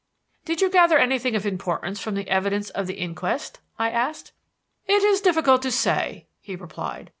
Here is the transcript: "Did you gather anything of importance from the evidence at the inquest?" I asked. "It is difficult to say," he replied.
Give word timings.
"Did 0.45 0.61
you 0.61 0.69
gather 0.71 0.97
anything 0.97 1.35
of 1.35 1.45
importance 1.45 1.99
from 1.99 2.15
the 2.15 2.27
evidence 2.27 2.71
at 2.73 2.87
the 2.87 2.95
inquest?" 2.95 3.59
I 3.77 3.91
asked. 3.91 4.31
"It 4.87 5.03
is 5.03 5.21
difficult 5.21 5.61
to 5.61 5.71
say," 5.71 6.25
he 6.39 6.55
replied. 6.55 7.07